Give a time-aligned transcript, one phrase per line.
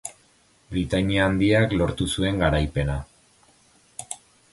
[0.69, 2.95] Britainia Handiak lortu zuen garaipena.